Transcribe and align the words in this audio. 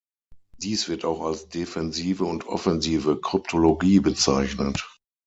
Dies 0.57 0.89
wird 0.89 1.05
auch 1.05 1.21
als 1.23 1.47
defensive 1.49 2.25
und 2.25 2.47
offensive 2.47 3.21
Kryptologie 3.21 3.99
bezeichnet. 3.99 4.83